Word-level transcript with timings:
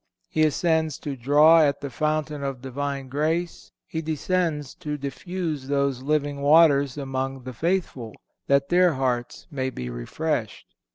He 0.27 0.41
ascends 0.45 0.97
to 1.01 1.15
draw 1.15 1.61
at 1.61 1.79
the 1.81 1.91
Fountain 1.91 2.41
of 2.41 2.59
Divine 2.63 3.07
grace, 3.07 3.71
he 3.85 4.01
descends 4.01 4.73
to 4.79 4.97
diffuse 4.97 5.67
those 5.67 6.01
living 6.01 6.41
waters 6.41 6.97
among 6.97 7.43
the 7.43 7.53
faithful, 7.53 8.15
that 8.47 8.69
their 8.69 8.95
hearts 8.95 9.45
may 9.51 9.69
be 9.69 9.91
refreshed. 9.91 10.65